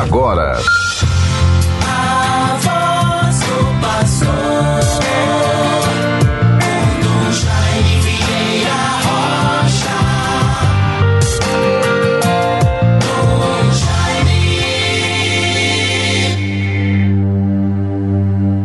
agora. 0.00 0.58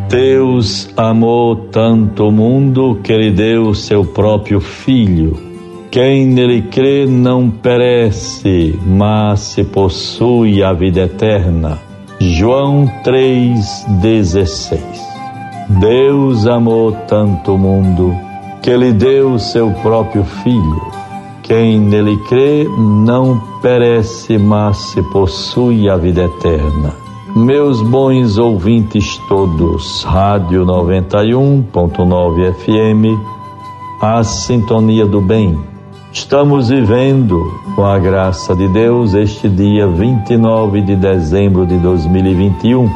Deus 0.10 0.90
amou 0.98 1.56
tanto 1.56 2.28
o 2.28 2.32
mundo 2.32 3.00
que 3.04 3.16
lhe 3.16 3.30
deu 3.30 3.76
seu 3.76 4.04
próprio 4.04 4.60
Filho 4.60 5.49
quem 5.92 6.26
nele 6.28 6.62
crê 6.62 7.08
não 7.08 7.50
perece, 7.50 8.78
mas 8.86 9.40
se 9.40 9.64
possui 9.64 10.64
a 10.64 10.72
vida 10.72 11.02
eterna. 11.02 11.80
João 12.20 12.88
3,16 13.04 14.80
Deus 15.80 16.46
amou 16.46 16.92
tanto 17.08 17.56
o 17.56 17.58
mundo 17.58 18.16
que 18.62 18.76
lhe 18.78 18.92
deu 18.92 19.40
seu 19.40 19.72
próprio 19.82 20.24
Filho. 20.24 20.92
Quem 21.42 21.80
nele 21.80 22.18
crê 22.28 22.68
não 22.78 23.42
perece, 23.60 24.38
mas 24.38 24.78
se 24.78 25.02
possui 25.12 25.90
a 25.90 25.98
vida 25.98 26.26
eterna. 26.26 26.94
Meus 27.36 27.82
bons 27.82 28.38
ouvintes 28.38 29.18
todos, 29.28 30.04
Rádio 30.04 30.64
91.9 30.66 32.54
FM, 32.54 33.20
a 34.02 34.24
sintonia 34.24 35.08
do 35.08 35.20
bem 35.20 35.58
Estamos 36.12 36.70
vivendo, 36.70 37.40
com 37.76 37.86
a 37.86 38.00
graça 38.00 38.56
de 38.56 38.68
Deus, 38.70 39.14
este 39.14 39.48
dia 39.48 39.88
29 39.88 40.82
de 40.82 40.96
dezembro 40.96 41.68
de 41.68 41.78
2021. 41.78 42.90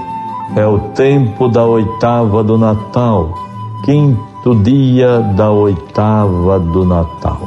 É 0.56 0.66
o 0.66 0.80
tempo 0.96 1.48
da 1.48 1.64
oitava 1.64 2.44
do 2.44 2.58
Natal, 2.58 3.32
quinto 3.86 4.56
dia 4.64 5.20
da 5.20 5.52
oitava 5.52 6.60
do 6.60 6.84
Natal. 6.84 7.40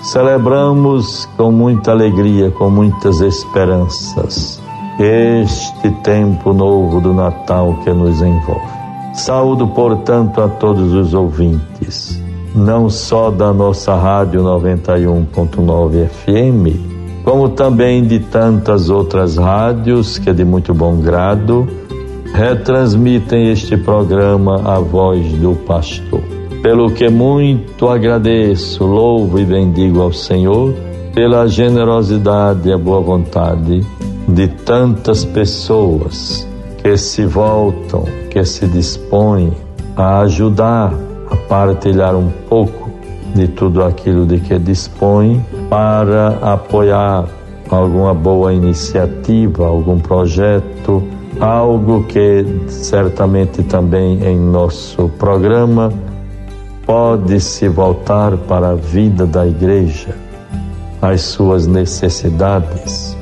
Celebramos 0.00 1.26
com 1.36 1.52
muita 1.52 1.92
alegria, 1.92 2.50
com 2.50 2.68
muitas 2.68 3.20
esperanças, 3.20 4.60
este 4.98 5.90
tempo 6.02 6.52
novo 6.52 7.00
do 7.00 7.14
Natal 7.14 7.78
que 7.84 7.90
nos 7.90 8.20
envolve. 8.20 8.66
Saúdo, 9.14 9.68
portanto, 9.68 10.42
a 10.42 10.48
todos 10.48 10.92
os 10.92 11.14
ouvintes 11.14 12.20
não 12.54 12.88
só 12.88 13.30
da 13.30 13.52
nossa 13.52 13.94
rádio 13.94 14.42
91.9 14.42 16.06
FM, 16.06 16.94
como 17.24 17.48
também 17.48 18.04
de 18.04 18.20
tantas 18.20 18.88
outras 18.88 19.36
rádios 19.36 20.18
que 20.18 20.32
de 20.32 20.44
muito 20.44 20.72
bom 20.72 20.96
grado 20.96 21.66
retransmitem 22.32 23.50
este 23.50 23.76
programa 23.76 24.60
A 24.64 24.78
Voz 24.78 25.26
do 25.34 25.54
Pastor. 25.66 26.20
Pelo 26.62 26.90
que 26.90 27.08
muito 27.08 27.88
agradeço, 27.88 28.84
louvo 28.84 29.38
e 29.38 29.44
bendigo 29.44 30.00
ao 30.00 30.12
Senhor 30.12 30.74
pela 31.14 31.46
generosidade 31.46 32.68
e 32.68 32.72
a 32.72 32.78
boa 32.78 33.00
vontade 33.00 33.86
de 34.26 34.48
tantas 34.48 35.24
pessoas 35.24 36.46
que 36.82 36.96
se 36.96 37.24
voltam, 37.24 38.04
que 38.30 38.44
se 38.44 38.66
dispõem 38.66 39.52
a 39.96 40.20
ajudar 40.20 40.92
partilhar 41.48 42.14
um 42.14 42.30
pouco 42.48 42.90
de 43.34 43.48
tudo 43.48 43.82
aquilo 43.82 44.26
de 44.26 44.38
que 44.38 44.58
dispõe 44.58 45.44
para 45.68 46.38
apoiar 46.40 47.26
alguma 47.68 48.14
boa 48.14 48.52
iniciativa, 48.52 49.66
algum 49.66 49.98
projeto, 49.98 51.02
algo 51.40 52.04
que 52.04 52.44
certamente 52.68 53.62
também 53.64 54.22
em 54.24 54.38
nosso 54.38 55.08
programa 55.18 55.92
pode 56.86 57.40
se 57.40 57.68
voltar 57.68 58.36
para 58.36 58.70
a 58.70 58.74
vida 58.74 59.26
da 59.26 59.46
igreja, 59.46 60.14
as 61.02 61.22
suas 61.22 61.66
necessidades, 61.66 63.16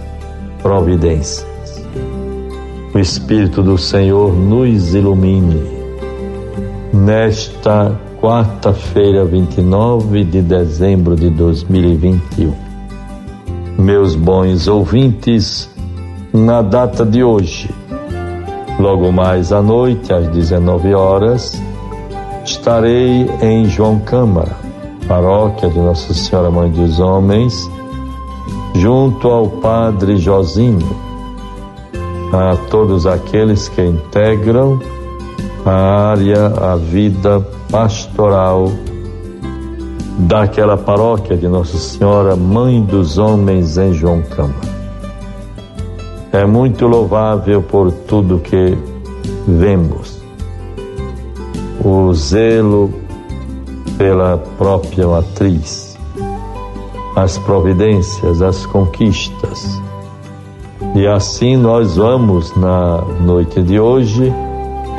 providências. 0.62 1.46
O 2.94 2.98
Espírito 2.98 3.62
do 3.62 3.78
Senhor 3.78 4.34
nos 4.34 4.94
ilumine 4.94 5.62
nesta 6.92 7.98
quarta-feira, 8.22 9.24
29 9.24 10.22
de 10.22 10.40
dezembro 10.40 11.16
de 11.16 11.28
2021. 11.28 12.54
Meus 13.76 14.14
bons 14.14 14.68
ouvintes, 14.68 15.68
na 16.32 16.62
data 16.62 17.04
de 17.04 17.24
hoje, 17.24 17.68
logo 18.78 19.10
mais 19.10 19.52
à 19.52 19.60
noite, 19.60 20.12
às 20.12 20.28
19 20.28 20.94
horas, 20.94 21.60
estarei 22.44 23.28
em 23.42 23.64
João 23.64 23.98
Câmara, 23.98 24.56
paróquia 25.08 25.68
de 25.68 25.80
Nossa 25.80 26.14
Senhora 26.14 26.48
Mãe 26.48 26.70
dos 26.70 27.00
Homens, 27.00 27.68
junto 28.76 29.26
ao 29.26 29.48
Padre 29.48 30.16
Josinho, 30.16 30.96
a 32.32 32.54
todos 32.70 33.04
aqueles 33.04 33.68
que 33.68 33.82
integram 33.82 34.78
área, 35.70 36.46
a 36.48 36.76
vida 36.76 37.40
pastoral 37.70 38.70
daquela 40.18 40.76
paróquia 40.76 41.36
de 41.36 41.48
Nossa 41.48 41.76
Senhora, 41.78 42.36
Mãe 42.36 42.82
dos 42.82 43.18
Homens 43.18 43.78
em 43.78 43.92
João 43.92 44.22
Câmara. 44.22 44.72
É 46.32 46.44
muito 46.44 46.86
louvável 46.86 47.62
por 47.62 47.92
tudo 47.92 48.38
que 48.38 48.76
vemos. 49.46 50.20
O 51.84 52.12
zelo 52.14 52.92
pela 53.98 54.38
própria 54.58 55.06
matriz, 55.06 55.96
as 57.14 57.38
providências, 57.38 58.40
as 58.42 58.66
conquistas. 58.66 59.80
E 60.94 61.06
assim 61.06 61.56
nós 61.56 61.96
vamos 61.96 62.54
na 62.56 63.02
noite 63.20 63.62
de 63.62 63.78
hoje 63.78 64.32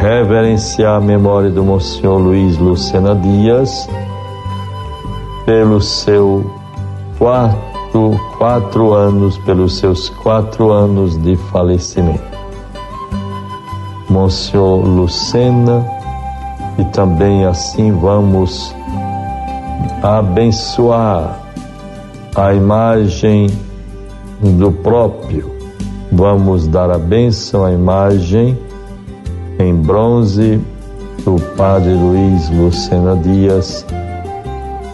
reverenciar 0.03 0.97
a 0.97 0.99
memória 0.99 1.49
do 1.49 1.63
Monsenhor 1.63 2.17
Luiz 2.17 2.57
Lucena 2.57 3.15
Dias 3.15 3.87
pelo 5.45 5.79
seu 5.79 6.45
quarto, 7.17 8.19
quatro 8.37 8.91
anos, 8.91 9.37
pelos 9.39 9.77
seus 9.77 10.09
quatro 10.09 10.71
anos 10.71 11.17
de 11.23 11.37
falecimento. 11.37 12.21
Monsenhor 14.09 14.85
Lucena, 14.85 15.85
e 16.77 16.83
também 16.91 17.45
assim 17.45 17.93
vamos 17.93 18.75
abençoar 20.03 21.39
a 22.35 22.53
imagem 22.53 23.47
do 24.41 24.69
próprio. 24.69 25.49
Vamos 26.11 26.67
dar 26.67 26.91
a 26.91 26.97
bênção 26.97 27.63
à 27.63 27.71
imagem 27.71 28.59
em 29.59 29.75
bronze 29.75 30.59
do 31.23 31.35
Padre 31.55 31.93
Luiz 31.93 32.49
Lucena 32.49 33.15
Dias, 33.15 33.85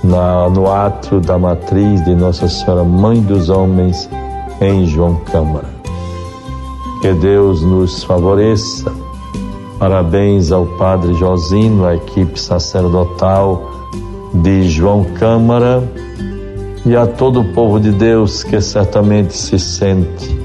na, 0.04 0.50
no 0.50 0.72
átrio 0.72 1.20
da 1.20 1.38
matriz 1.38 2.04
de 2.06 2.16
Nossa 2.16 2.48
Senhora 2.48 2.84
Mãe 2.84 3.22
dos 3.22 3.50
Homens, 3.50 4.10
em 4.62 4.86
João 4.86 5.16
Câmara. 5.32 5.70
Que 7.02 7.14
Deus 7.14 7.62
nos 7.62 8.04
favoreça. 8.04 8.92
Parabéns 9.80 10.52
ao 10.52 10.66
Padre 10.66 11.14
Josino, 11.14 11.86
à 11.86 11.96
equipe 11.96 12.40
sacerdotal 12.40 13.70
de 14.34 14.64
João 14.70 15.06
Câmara 15.18 15.82
e 16.86 16.96
a 16.96 17.08
todo 17.08 17.42
o 17.42 17.54
povo 17.54 17.80
de 17.80 17.92
Deus 17.92 18.44
que 18.44 18.60
certamente 18.60 19.36
se 19.36 19.58
sente 19.58 20.39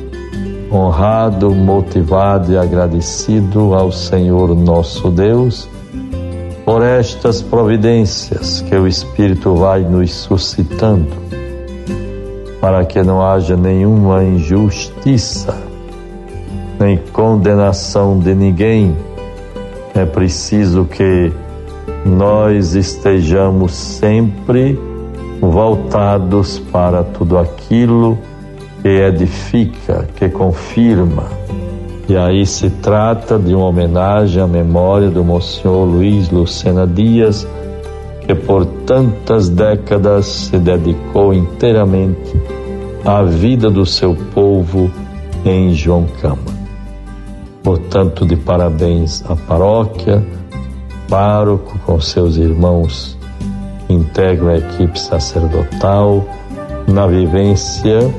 honrado, 0.75 1.55
motivado 1.55 2.53
e 2.53 2.59
agradecido 2.59 3.75
ao 3.75 3.93
Senhor 3.93 4.55
nosso 4.57 5.09
Deus 5.11 5.69
por 6.65 6.83
estas 6.83 7.43
providências 7.43 8.63
que 8.63 8.75
o 8.75 8.87
Espírito 8.87 9.55
vai 9.55 9.83
nos 9.83 10.11
suscitando, 10.13 11.13
para 12.61 12.85
que 12.85 13.03
não 13.03 13.25
haja 13.25 13.57
nenhuma 13.57 14.25
injustiça, 14.25 15.57
nem 16.81 16.97
condenação 17.13 18.19
de 18.19 18.35
ninguém. 18.35 18.97
É 19.95 20.05
preciso 20.07 20.87
que 20.87 21.31
nós 22.05 22.75
estejamos 22.75 23.73
sempre 23.75 24.79
voltados 25.41 26.59
para 26.59 27.05
tudo 27.05 27.39
aquilo 27.39 28.17
que 28.17 28.34
que 28.85 29.01
edifica, 29.01 30.07
que 30.15 30.29
confirma. 30.29 31.25
E 32.07 32.15
aí 32.15 32.45
se 32.45 32.69
trata 32.69 33.39
de 33.39 33.55
uma 33.55 33.65
homenagem 33.65 34.43
à 34.43 34.47
memória 34.47 35.09
do 35.09 35.25
Monsenhor 35.25 35.87
Luiz 35.87 36.29
Lucena 36.29 36.87
Dias, 36.87 37.49
que 38.27 38.35
por 38.35 38.67
tantas 38.85 39.49
décadas 39.49 40.27
se 40.27 40.59
dedicou 40.59 41.33
inteiramente 41.33 42.39
à 43.07 43.23
vida 43.23 43.71
do 43.71 43.87
seu 43.87 44.15
povo 44.35 44.91
em 45.47 45.73
João 45.73 46.05
Câmara. 46.21 46.55
Portanto, 47.63 48.27
de 48.27 48.37
parabéns 48.37 49.25
à 49.27 49.35
paróquia, 49.35 50.23
pároco 51.09 51.79
com 51.87 51.99
seus 52.03 52.37
irmãos 52.37 53.17
que 53.87 53.95
integram 53.95 54.49
a 54.49 54.59
equipe 54.59 55.01
sacerdotal 55.01 56.23
na 56.87 57.07
vivência 57.07 58.13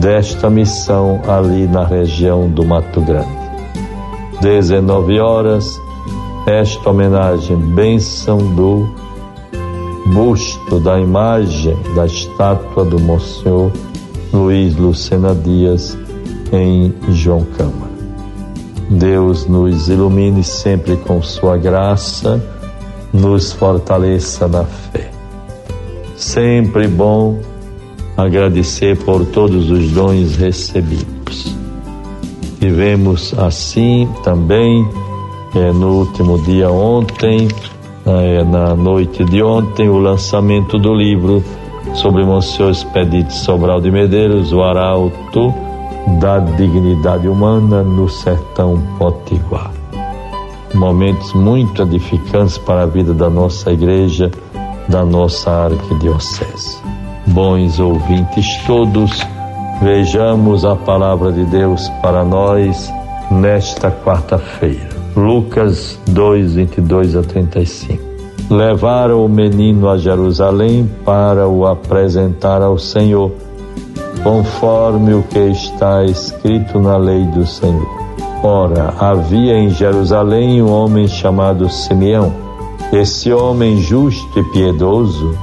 desta 0.00 0.50
missão 0.50 1.20
ali 1.26 1.66
na 1.66 1.84
região 1.84 2.48
do 2.48 2.64
Mato 2.64 3.00
Grande. 3.00 3.46
19 4.40 5.18
horas, 5.18 5.80
esta 6.46 6.90
homenagem, 6.90 7.56
bênção 7.56 8.38
do 8.54 8.88
busto 10.06 10.78
da 10.78 11.00
imagem 11.00 11.76
da 11.94 12.06
estátua 12.06 12.84
do 12.84 13.00
Monsenhor 13.00 13.72
Luiz 14.32 14.76
Lucena 14.76 15.34
Dias 15.34 15.96
em 16.52 16.94
João 17.10 17.44
Câmara. 17.56 17.86
Deus 18.88 19.46
nos 19.46 19.88
ilumine 19.88 20.44
sempre 20.44 20.96
com 20.96 21.20
sua 21.22 21.56
graça, 21.56 22.40
nos 23.12 23.52
fortaleça 23.52 24.46
na 24.46 24.64
fé. 24.64 25.10
Sempre 26.14 26.86
bom 26.86 27.40
agradecer 28.16 28.96
por 29.04 29.24
todos 29.26 29.70
os 29.70 29.90
dons 29.90 30.36
recebidos. 30.36 31.54
Tivemos 32.58 33.34
assim 33.38 34.08
também 34.24 34.88
é, 35.54 35.72
no 35.72 35.98
último 35.98 36.38
dia 36.42 36.70
ontem, 36.70 37.48
é, 38.06 38.44
na 38.44 38.74
noite 38.74 39.24
de 39.24 39.42
ontem, 39.42 39.88
o 39.88 39.98
lançamento 39.98 40.78
do 40.78 40.94
livro 40.94 41.42
sobre 41.94 42.24
Monsenhor 42.24 42.70
Expedito 42.72 43.32
Sobral 43.32 43.80
de 43.80 43.90
Medeiros, 43.90 44.52
o 44.52 44.62
Arauto 44.62 45.54
da 46.20 46.38
Dignidade 46.38 47.28
Humana 47.28 47.82
no 47.82 48.08
Sertão 48.08 48.82
Potiguar. 48.98 49.72
Momentos 50.74 51.32
muito 51.32 51.82
edificantes 51.82 52.58
para 52.58 52.82
a 52.82 52.86
vida 52.86 53.14
da 53.14 53.30
nossa 53.30 53.72
igreja, 53.72 54.30
da 54.88 55.04
nossa 55.04 55.50
arquidiocese. 55.50 56.85
Bons 57.26 57.80
ouvintes 57.80 58.56
todos, 58.66 59.10
vejamos 59.82 60.64
a 60.64 60.76
palavra 60.76 61.32
de 61.32 61.44
Deus 61.44 61.88
para 62.00 62.24
nós 62.24 62.92
nesta 63.30 63.90
quarta-feira. 63.90 64.88
Lucas 65.16 65.98
2, 66.08 66.54
22 66.54 67.16
a 67.16 67.22
35. 67.22 68.02
Levaram 68.48 69.24
o 69.24 69.28
menino 69.28 69.88
a 69.88 69.98
Jerusalém 69.98 70.88
para 71.04 71.48
o 71.48 71.66
apresentar 71.66 72.62
ao 72.62 72.78
Senhor, 72.78 73.32
conforme 74.22 75.14
o 75.14 75.22
que 75.24 75.38
está 75.38 76.04
escrito 76.04 76.78
na 76.78 76.96
lei 76.96 77.24
do 77.26 77.44
Senhor. 77.44 77.88
Ora, 78.42 78.94
havia 79.00 79.54
em 79.54 79.70
Jerusalém 79.70 80.62
um 80.62 80.70
homem 80.70 81.08
chamado 81.08 81.68
Simeão. 81.68 82.32
Esse 82.92 83.32
homem 83.32 83.78
justo 83.78 84.38
e 84.38 84.44
piedoso 84.52 85.36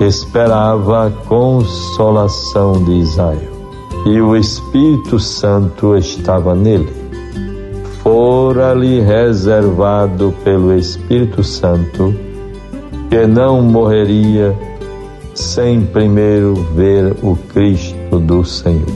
esperava 0.00 1.06
a 1.06 1.10
consolação 1.10 2.84
de 2.84 2.92
Israel, 2.92 3.52
e 4.06 4.20
o 4.20 4.36
Espírito 4.36 5.18
Santo 5.18 5.96
estava 5.96 6.54
nele. 6.54 6.92
Fora-lhe 8.02 9.00
reservado 9.00 10.32
pelo 10.44 10.72
Espírito 10.74 11.42
Santo 11.42 12.14
que 13.10 13.26
não 13.26 13.62
morreria 13.62 14.56
sem 15.34 15.82
primeiro 15.82 16.54
ver 16.74 17.14
o 17.22 17.36
Cristo 17.52 18.18
do 18.18 18.44
Senhor. 18.44 18.86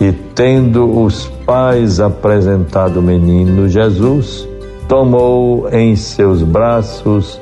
E 0.00 0.12
tendo 0.34 1.02
os 1.02 1.26
pais 1.44 2.00
apresentado 2.00 3.00
o 3.00 3.02
menino 3.02 3.68
Jesus, 3.68 4.48
tomou 4.88 5.68
em 5.70 5.94
seus 5.94 6.42
braços 6.42 7.40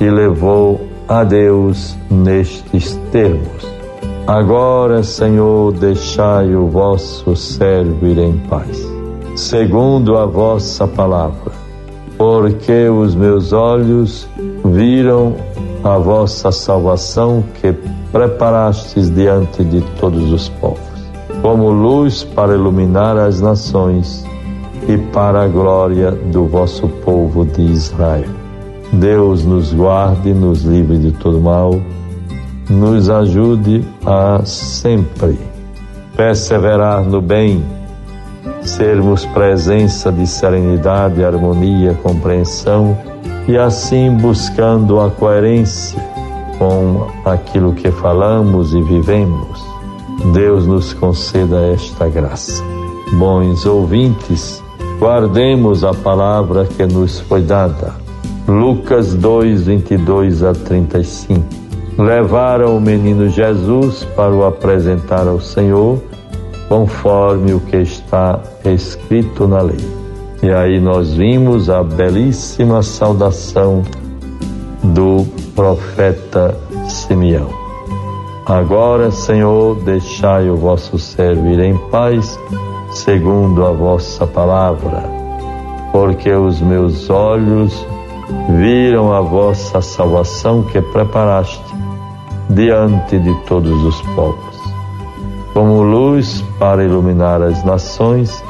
e 0.00 0.08
levou 0.08 0.80
a 1.12 1.24
Deus 1.24 1.94
nestes 2.10 2.98
termos. 3.10 3.70
Agora, 4.26 5.02
Senhor, 5.02 5.70
deixai 5.72 6.54
o 6.54 6.68
vosso 6.68 7.36
servo 7.36 8.06
ir 8.06 8.16
em 8.16 8.38
paz, 8.48 8.82
segundo 9.36 10.16
a 10.16 10.24
vossa 10.24 10.88
palavra, 10.88 11.52
porque 12.16 12.88
os 12.88 13.14
meus 13.14 13.52
olhos 13.52 14.26
viram 14.64 15.36
a 15.84 15.98
vossa 15.98 16.50
salvação 16.50 17.44
que 17.60 17.74
preparastes 18.10 19.10
diante 19.10 19.62
de 19.64 19.82
todos 20.00 20.32
os 20.32 20.48
povos, 20.48 20.80
como 21.42 21.68
luz 21.68 22.24
para 22.24 22.54
iluminar 22.54 23.18
as 23.18 23.38
nações 23.38 24.24
e 24.88 24.96
para 24.96 25.42
a 25.42 25.48
glória 25.48 26.10
do 26.10 26.46
vosso 26.46 26.88
povo 26.88 27.44
de 27.44 27.60
Israel. 27.60 28.41
Deus 28.92 29.42
nos 29.42 29.72
guarde, 29.72 30.34
nos 30.34 30.64
livre 30.64 30.98
de 30.98 31.12
todo 31.12 31.40
mal, 31.40 31.80
nos 32.68 33.08
ajude 33.08 33.82
a 34.04 34.42
sempre 34.44 35.38
perseverar 36.14 37.02
no 37.02 37.22
bem, 37.22 37.64
sermos 38.60 39.24
presença 39.24 40.12
de 40.12 40.26
serenidade, 40.26 41.24
harmonia, 41.24 41.94
compreensão 42.02 42.96
e 43.48 43.56
assim 43.56 44.14
buscando 44.14 45.00
a 45.00 45.10
coerência 45.10 45.98
com 46.58 47.06
aquilo 47.24 47.72
que 47.72 47.90
falamos 47.90 48.74
e 48.74 48.82
vivemos. 48.82 49.64
Deus 50.34 50.66
nos 50.66 50.92
conceda 50.92 51.72
esta 51.72 52.08
graça. 52.08 52.62
Bons 53.14 53.64
ouvintes, 53.64 54.62
guardemos 54.98 55.82
a 55.82 55.94
palavra 55.94 56.66
que 56.66 56.84
nos 56.84 57.20
foi 57.20 57.40
dada 57.40 58.01
Lucas 58.48 59.14
2, 59.14 59.62
22 59.62 60.42
a 60.42 60.52
35. 60.52 61.42
Levaram 61.96 62.76
o 62.76 62.80
menino 62.80 63.28
Jesus 63.28 64.04
para 64.16 64.32
o 64.32 64.44
apresentar 64.44 65.28
ao 65.28 65.40
Senhor, 65.40 66.02
conforme 66.68 67.54
o 67.54 67.60
que 67.60 67.76
está 67.76 68.40
escrito 68.64 69.46
na 69.46 69.60
lei. 69.60 70.02
E 70.42 70.50
aí 70.50 70.80
nós 70.80 71.14
vimos 71.14 71.70
a 71.70 71.84
belíssima 71.84 72.82
saudação 72.82 73.82
do 74.82 75.24
profeta 75.54 76.58
Simeão. 76.88 77.48
Agora, 78.44 79.12
Senhor, 79.12 79.76
deixai 79.84 80.50
o 80.50 80.56
vosso 80.56 80.98
servo 80.98 81.46
ir 81.46 81.60
em 81.60 81.76
paz, 81.90 82.36
segundo 82.90 83.64
a 83.64 83.70
vossa 83.70 84.26
palavra, 84.26 85.04
porque 85.92 86.32
os 86.32 86.60
meus 86.60 87.08
olhos 87.08 87.86
viram 88.58 89.12
a 89.12 89.20
vossa 89.20 89.80
salvação 89.80 90.62
que 90.62 90.80
preparaste 90.80 91.62
diante 92.50 93.18
de 93.18 93.34
todos 93.46 93.82
os 93.84 94.00
povos, 94.14 94.56
como 95.52 95.82
luz 95.82 96.42
para 96.58 96.84
iluminar 96.84 97.42
as 97.42 97.64
nações 97.64 98.42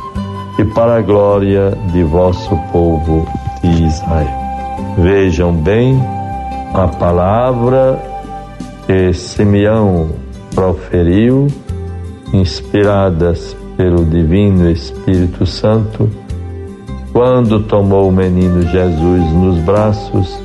e 0.58 0.64
para 0.64 0.96
a 0.96 1.02
glória 1.02 1.70
de 1.92 2.02
vosso 2.02 2.56
povo 2.72 3.26
de 3.62 3.84
Israel. 3.84 4.42
Vejam 4.98 5.52
bem 5.52 6.00
a 6.74 6.88
palavra 6.88 7.98
que 8.86 9.12
Simeão 9.12 10.10
proferiu, 10.54 11.46
inspiradas 12.32 13.56
pelo 13.76 14.04
Divino 14.04 14.70
Espírito 14.70 15.46
Santo 15.46 16.10
quando 17.12 17.60
tomou 17.60 18.08
o 18.08 18.12
menino 18.12 18.62
Jesus 18.62 19.32
nos 19.32 19.58
braços, 19.58 20.40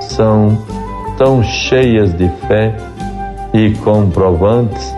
são 0.00 0.56
tão 1.18 1.42
cheias 1.42 2.16
de 2.16 2.28
fé 2.46 2.76
e 3.52 3.72
comprovantes 3.78 4.94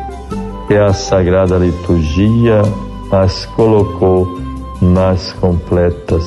que 0.69 0.75
a 0.75 0.93
Sagrada 0.93 1.57
Liturgia 1.57 2.63
as 3.11 3.47
colocou 3.47 4.39
nas 4.83 5.33
completas. 5.35 6.25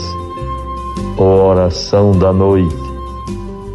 Oração 1.17 2.11
da 2.11 2.33
noite 2.33 2.75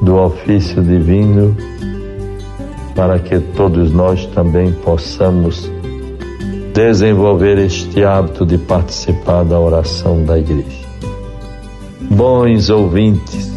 do 0.01 0.17
ofício 0.17 0.83
divino, 0.83 1.57
para 2.95 3.19
que 3.19 3.39
todos 3.39 3.93
nós 3.93 4.27
também 4.27 4.73
possamos 4.73 5.71
desenvolver 6.75 7.57
este 7.57 8.03
hábito 8.03 8.45
de 8.45 8.59
participar 8.59 9.45
da 9.45 9.59
oração 9.59 10.25
da 10.25 10.37
igreja. 10.37 10.85
Bons 12.11 12.69
ouvintes, 12.69 13.53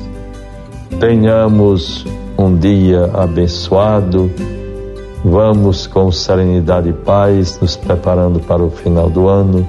tenhamos 0.99 2.05
um 2.37 2.55
dia 2.55 3.09
abençoado. 3.15 4.31
Vamos 5.25 5.87
com 5.87 6.11
serenidade 6.11 6.89
e 6.89 6.93
paz, 6.93 7.59
nos 7.59 7.75
preparando 7.75 8.39
para 8.39 8.61
o 8.61 8.69
final 8.69 9.09
do 9.09 9.27
ano. 9.27 9.67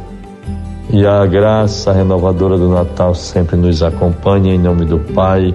E 0.91 1.07
a 1.07 1.25
graça 1.25 1.91
renovadora 1.91 2.59
do 2.59 2.69
Natal 2.69 3.15
sempre 3.15 3.57
nos 3.57 3.83
acompanha, 3.83 4.55
em 4.55 4.59
nome 4.59 4.85
do 4.85 4.99
Pai, 4.99 5.55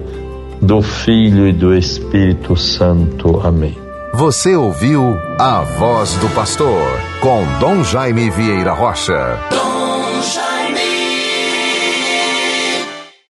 do 0.60 0.82
Filho 0.82 1.46
e 1.46 1.52
do 1.52 1.72
Espírito 1.72 2.56
Santo. 2.56 3.40
Amém. 3.44 3.76
Você 4.14 4.56
ouviu 4.56 5.16
a 5.38 5.62
voz 5.62 6.14
do 6.16 6.28
pastor 6.34 7.03
com 7.24 7.42
Dom 7.58 7.82
Jaime 7.82 8.28
Vieira 8.28 8.74
Rocha. 8.74 9.40
Dom. 9.50 9.93